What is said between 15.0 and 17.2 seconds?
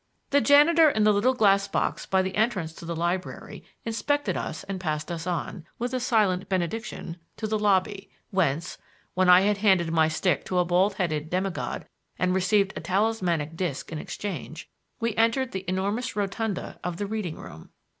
entered the enormous rotunda of the